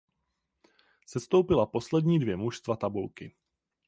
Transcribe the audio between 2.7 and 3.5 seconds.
tabulky.